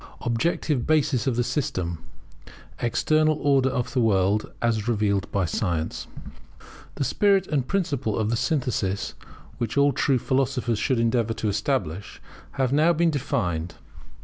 [0.21, 1.99] [Objective basis of the system;
[2.79, 6.07] External Order of the World, as revealed by Science]
[6.95, 9.13] The spirit and the principle of the synthesis
[9.59, 12.19] which all true philosophers should endeavour to establish,
[12.53, 13.75] have now been defined.